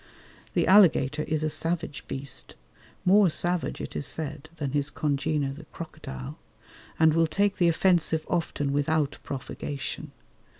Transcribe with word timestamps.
The 0.55 0.65
alligator 0.65 1.21
is 1.27 1.43
a 1.43 1.49
savage 1.51 2.07
beast, 2.07 2.55
more 3.05 3.29
savage 3.29 3.79
it 3.81 3.95
is 3.95 4.07
said 4.07 4.49
than 4.55 4.71
his 4.71 4.89
congener 4.89 5.53
the 5.53 5.65
crocodile, 5.65 6.39
and 6.97 7.13
will 7.13 7.27
take 7.27 7.57
the 7.57 7.67
offensive 7.69 8.25
often 8.27 8.73
without 8.73 9.19
provocation. 9.21 10.11